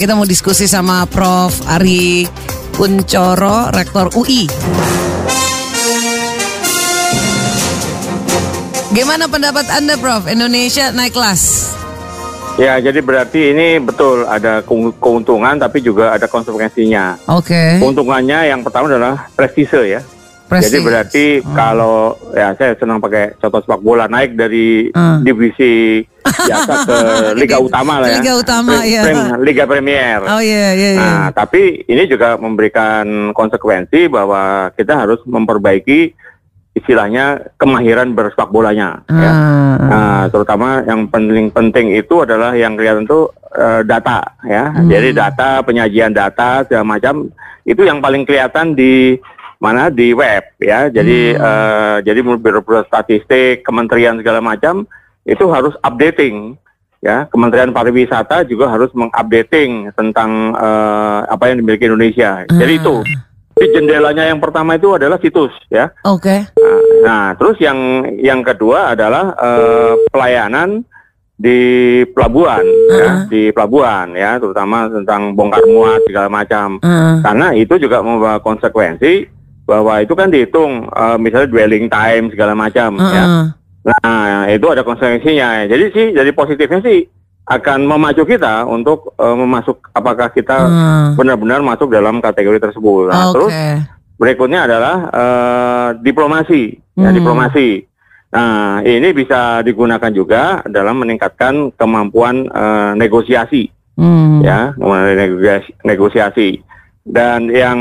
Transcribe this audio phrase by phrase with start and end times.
[0.00, 1.60] Kita mau diskusi sama Prof.
[1.68, 2.24] Ari
[2.72, 4.48] Kuncoro, Rektor UI.
[8.90, 10.24] Gimana pendapat Anda, Prof?
[10.24, 11.68] Indonesia naik kelas?
[12.56, 17.20] Ya, jadi berarti ini betul ada keun- keuntungan tapi juga ada konsekuensinya.
[17.28, 17.76] Oke.
[17.76, 20.00] Keuntungannya yang pertama adalah prestise ya.
[20.50, 20.82] Jadi Prestis.
[20.82, 21.96] berarti kalau
[22.32, 25.22] ya saya senang pakai contoh sepak bola naik dari Hmm.
[25.22, 26.02] divisi
[26.50, 26.98] biasa ke
[27.34, 28.18] liga utama lah ya.
[28.18, 29.02] Liga utama, Pre- ya.
[29.06, 30.18] Prem- Liga Premier.
[30.26, 30.98] Oh iya, iya, iya.
[30.98, 36.18] Nah, tapi ini juga memberikan konsekuensi bahwa kita harus memperbaiki
[36.72, 39.30] istilahnya kemahiran bersepak bolanya ya.
[39.30, 39.76] Ah.
[39.80, 44.70] Nah, terutama yang paling penting itu adalah yang kelihatan tuh eh, data ya.
[44.70, 44.86] Hmm.
[44.86, 47.30] Jadi data, penyajian data segala macam
[47.62, 49.14] itu yang paling kelihatan di
[49.60, 50.88] mana di web ya.
[50.88, 51.44] Jadi Hmm.
[51.44, 54.88] eh, jadi biro-biro statistik, kementerian segala macam
[55.22, 56.56] itu harus updating
[56.98, 57.28] ya.
[57.28, 62.48] Kementerian Pariwisata juga harus mengupdating tentang eh, apa yang dimiliki Indonesia.
[62.48, 62.80] Jadi Ah.
[62.80, 62.96] itu.
[63.60, 65.92] Jadi jendelanya yang pertama itu adalah situs ya.
[66.02, 66.48] Oke.
[66.56, 67.76] Nah, Nah, terus yang
[68.20, 70.84] yang kedua adalah eh, pelayanan
[71.32, 71.60] di
[72.12, 72.60] pelabuhan,
[72.92, 73.20] ya, Uh-uh.
[73.32, 76.76] di pelabuhan ya, terutama tentang bongkar muat segala macam.
[76.84, 77.24] Ah.
[77.24, 79.24] Karena itu juga membawa konsekuensi
[79.64, 83.24] bahwa itu kan dihitung eh, misalnya dwelling time segala macam ya.
[83.24, 83.46] Ah.
[83.80, 85.64] Nah, itu ada konsekuensinya.
[85.64, 87.08] Jadi sih dari positifnya sih
[87.48, 90.56] akan memacu kita untuk eh, memasuk apakah kita
[91.16, 93.08] benar-benar masuk dalam kategori tersebut.
[93.08, 93.32] Nah, Oke.
[93.34, 93.52] terus
[94.20, 97.16] berikutnya adalah eh, diplomasi, ya Hmm.
[97.16, 97.88] diplomasi.
[98.30, 103.66] Nah, ini bisa digunakan juga dalam meningkatkan kemampuan eh, negosiasi,
[103.98, 104.44] Hmm.
[104.44, 104.76] ya,
[105.82, 106.62] negosiasi.
[107.00, 107.78] Dan yang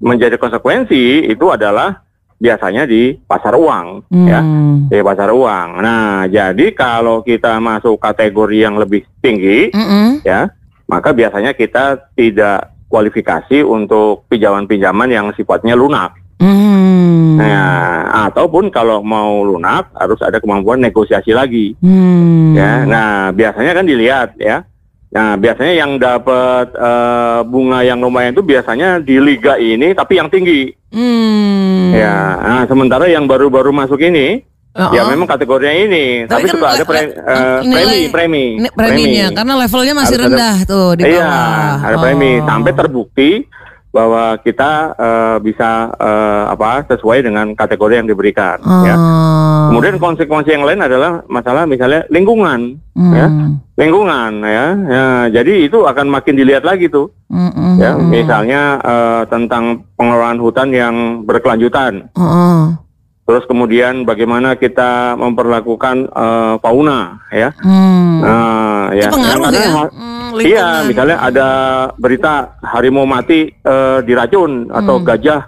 [0.00, 2.04] menjadi konsekuensi itu adalah
[2.36, 4.92] biasanya di pasar uang, ya, Hmm.
[4.92, 5.80] di pasar uang.
[5.80, 10.20] Nah, jadi kalau kita masuk kategori yang lebih tinggi, Mm-mm.
[10.20, 10.52] ya,
[10.84, 16.12] maka biasanya kita tidak kualifikasi untuk pinjaman-pinjaman yang sifatnya lunak.
[16.36, 17.40] Hmm.
[17.40, 21.72] Nah, ataupun kalau mau lunak harus ada kemampuan negosiasi lagi.
[21.80, 22.52] Hmm.
[22.52, 24.64] Ya, nah biasanya kan dilihat ya.
[25.16, 30.28] Nah, biasanya yang dapat eh, bunga yang lumayan itu biasanya di liga ini tapi yang
[30.28, 30.68] tinggi.
[30.92, 31.88] Hmm.
[31.88, 34.44] Ya, nah sementara yang baru-baru masuk ini
[34.76, 35.08] ya Uh-uh.
[35.08, 37.16] memang kategorinya ini, Tapi tapi, kan juga ada pre-
[37.64, 41.16] nilai- premi, premi, Ini preminya karena levelnya masih Harus ada- rendah tuh di bawah.
[41.16, 41.32] Iya,
[41.80, 42.44] ada premi Oh.
[42.44, 43.30] sampai terbukti
[43.96, 48.60] bahwa kita eh, bisa eh, apa sesuai dengan kategori yang diberikan.
[48.84, 48.92] Ya.
[48.92, 49.72] Oh.
[49.72, 53.12] Kemudian konsekuensi yang lain adalah masalah misalnya lingkungan, Hmm.
[53.16, 53.26] ya.
[53.80, 54.66] lingkungan, ya.
[54.76, 55.06] ya.
[55.40, 57.80] Jadi itu akan makin dilihat lagi tuh, Mm-mm.
[57.80, 57.96] ya.
[57.96, 62.12] Misalnya eh, tentang pengelolaan hutan yang berkelanjutan.
[62.20, 62.76] Oh.
[63.26, 67.50] Terus kemudian bagaimana kita memperlakukan eh, fauna, ya.
[67.64, 68.22] Hmm.
[68.22, 69.08] Nah, ya.
[69.10, 69.84] Itu pengaruh Karena ya.
[70.36, 71.48] Hmm, Iya, misalnya ada
[71.96, 75.06] berita harimau mati eh, diracun atau Hmm.
[75.06, 75.40] gajah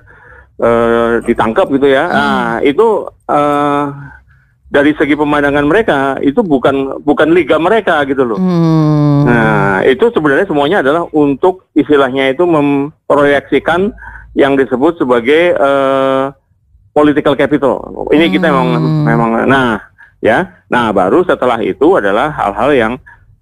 [0.59, 2.05] eh, ditangkap gitu ya.
[2.09, 2.87] Nah, itu
[3.29, 3.83] eh,
[4.69, 8.37] dari segi pemandangan mereka itu bukan bukan liga mereka gitu loh.
[8.37, 9.25] Hmm.
[9.25, 13.93] Nah, itu sebenarnya semuanya adalah untuk istilahnya itu memproyeksikan
[14.35, 16.25] yang disebut sebagai eh,
[16.93, 17.79] political capital.
[18.11, 19.05] Ini kita memang Hmm.
[19.05, 19.79] memang nah
[20.19, 20.65] ya.
[20.67, 22.93] Nah, baru setelah itu adalah hal-hal yang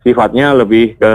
[0.07, 1.15] sifatnya lebih ke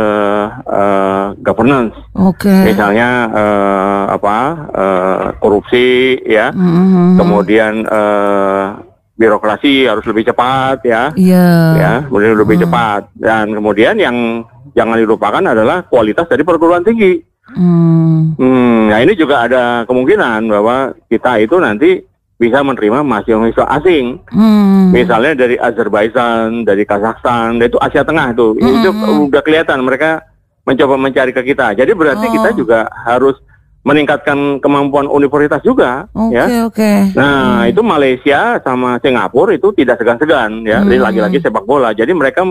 [0.68, 1.96] eh, governance.
[2.12, 2.52] Oke.
[2.68, 4.38] Misalnya eh, apa?
[4.68, 5.88] eh, korupsi
[6.28, 6.52] ya.
[6.52, 7.16] Hmm.
[7.16, 8.66] Kemudian eh,
[9.16, 11.48] birokrasi harus lebih cepat ya Iya.
[11.78, 12.64] ya, kemudian lebih Hmm.
[12.68, 13.02] cepat.
[13.16, 14.44] Dan kemudian yang
[14.76, 17.22] jangan dilupakan adalah kualitas dari perguruan tinggi.
[17.52, 18.36] Hmm.
[18.40, 22.00] Hmm, nah ini juga ada kemungkinan bahwa kita itu nanti
[22.42, 24.90] bisa menerima mahasiswa asing, Hmm.
[24.90, 29.30] misalnya dari Azerbaijan, dari Kazakhstan, itu Asia Tengah tuh, Hmm, itu hmm.
[29.30, 30.26] udah kelihatan mereka
[30.62, 31.78] mencoba mencari ke kita.
[31.78, 32.34] Jadi berarti Oh.
[32.34, 33.38] kita juga harus
[33.82, 36.66] meningkatkan kemampuan universitas juga, Oke ya.
[36.66, 36.92] oke.
[37.14, 40.82] Nah, itu Malaysia sama Singapura itu tidak segan-segan ya.
[40.82, 41.06] Jadi Hmm.
[41.06, 41.90] lagi-lagi sepak bola.
[41.92, 42.46] Jadi mereka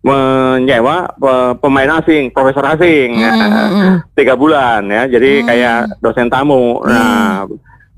[0.00, 3.96] menyewa pe- pemain asing, profesor asing ya, Hmm, hmm, hmm.
[4.18, 5.04] tiga bulan ya.
[5.06, 5.46] Jadi Hmm.
[5.46, 6.80] kayak dosen tamu.
[6.82, 7.44] Nah,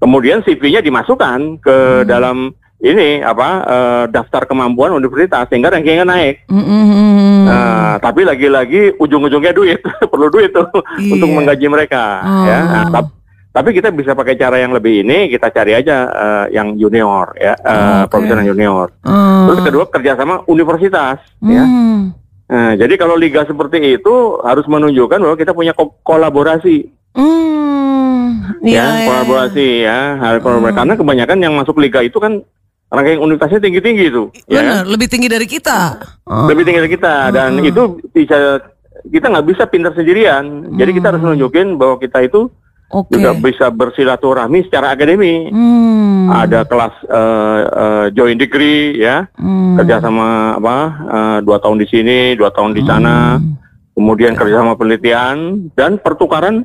[0.02, 2.04] kemudian CV-nya dimasukkan ke Hmm.
[2.04, 2.36] dalam
[2.78, 6.42] ini apa eh, daftar kemampuan universitas sehingga rankingnya naik.
[6.50, 7.46] Hmm.
[7.46, 9.78] Nah, tapi lagi-lagi ujung-ujungnya duit,
[10.10, 10.66] perlu duit tuh
[11.04, 11.36] untuk Iya.
[11.36, 12.04] menggaji mereka.
[12.20, 12.42] Oh.
[12.42, 13.14] Ya, Nah, tap-
[13.52, 17.54] tapi kita bisa pakai cara yang lebih ini, kita cari aja eh, yang junior, ya,
[17.54, 18.10] eh, Oh, Oke.
[18.10, 18.86] profesor yang junior.
[19.02, 19.46] Oh.
[19.46, 21.62] Terus kedua kerjasama universitas, ya.
[21.62, 22.10] Hmm.
[22.44, 27.51] Nah, jadi kalau liga seperti itu harus menunjukkan bahwa kita punya ko- kolaborasi, Hmm.
[28.62, 30.70] Ya, iya, kolaborasi, ya, Harus kolaborasi.
[30.70, 30.78] Hmm.
[30.78, 32.46] Karena kebanyakan yang masuk liga itu kan
[32.88, 34.62] ranking universitasnya tinggi-tinggi itu, ya.
[34.62, 35.98] Benar, lebih tinggi dari kita.
[36.22, 36.46] Oh.
[36.46, 37.66] lebih tinggi dari kita dan Hmm.
[37.66, 38.62] itu bisa
[39.02, 40.70] kita nggak bisa pintar sendirian.
[40.76, 42.46] Jadi kita harus nunjukin bahwa kita itu
[42.88, 43.16] Oke.
[43.16, 45.50] juga bisa bersilaturahmi secara akademi.
[45.50, 46.30] Hmm.
[46.30, 49.74] Ada kelas eh, eh, joint degree ya, Hmm.
[49.74, 53.58] kerja sama apa eh, dua tahun di sini, dua tahun di sana, Hmm.
[53.92, 55.36] kemudian kerja sama penelitian
[55.74, 56.62] dan pertukaran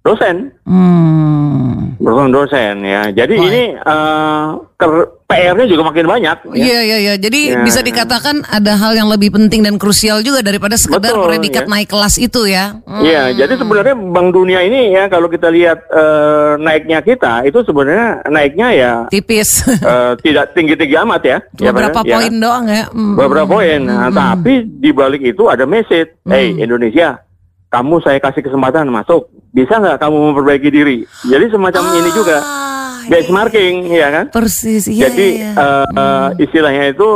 [0.00, 1.92] dosen, Hmm.
[2.00, 3.02] pertukaran dosen ya.
[3.10, 6.36] Jadi ini eh, ker- PR-nya juga makin banyak.
[6.48, 6.56] ya.
[6.56, 7.14] Iya iya iya.
[7.16, 7.60] Jadi Ya.
[7.60, 11.70] bisa dikatakan ada hal yang lebih penting dan krusial juga daripada sekedar Betul, predikat ya.
[11.70, 12.80] naik kelas itu ya.
[12.82, 12.98] Hmm.
[13.00, 18.24] Iya, jadi sebenarnya Bank Dunia ini ya kalau kita lihat eh, naiknya kita itu sebenarnya
[18.26, 19.62] naiknya ya Tipis.
[19.68, 21.38] eh, tidak tinggi-tinggi amat ya.
[21.54, 22.16] Ya, Beberapa Pak, ya.
[22.16, 22.84] poin doang ya.
[22.88, 23.14] Hmm.
[23.14, 23.80] Beberapa poin.
[23.80, 27.20] Nah, tapi di balik itu ada message, hey Indonesia,
[27.68, 30.96] kamu saya kasih kesempatan masuk, bisa nggak kamu memperbaiki diri?
[31.26, 34.24] Jadi semacam ini juga Ah, benchmarking, ya kan?
[34.30, 34.86] Persis.
[34.86, 35.52] Iya, Jadi iya.
[35.56, 37.08] eh, eh, istilahnya itu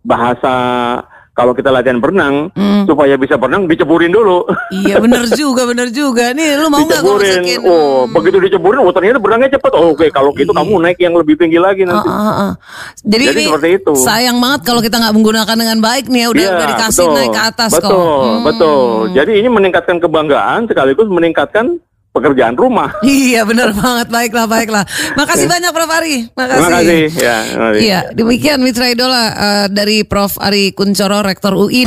[0.00, 0.54] bahasa
[1.38, 2.82] kalau kita latihan berenang Hmm.
[2.82, 4.42] supaya bisa berenang diceburin dulu.
[4.74, 6.34] Iya bener juga bener juga.
[6.34, 7.58] Nih lu mau nggak gue masukin?
[7.62, 9.72] Oh, begitu diceburin, oh ternyata berenangnya cepet.
[9.72, 10.58] Oh, Oke, kalau gitu Iya.
[10.58, 12.04] kamu naik yang lebih tinggi lagi nanti.
[12.04, 12.52] ah, ah.
[13.00, 13.92] Jadi, Jadi ini seperti itu.
[13.94, 17.14] sayang banget kalau kita nggak menggunakan dengan baik nih ya udah Iya, udah dikasih betul.
[17.14, 18.02] naik ke atas betul, kok.
[18.18, 18.42] Hmm.
[18.42, 21.66] Betul, Jadi ini meningkatkan kebanggaan sekaligus meningkatkan
[22.18, 22.90] pekerjaan rumah.
[23.06, 24.84] Iya benar banget baiklah baiklah.
[25.14, 26.16] Makasih banyak Prof Ari.
[26.34, 26.58] Makasih.
[26.58, 27.02] Terima kasih.
[27.16, 27.80] Ya, terima kasih.
[27.82, 31.86] Iya demikian Mitra Idola eh, dari Prof Ari Kuncoro Rektor UI.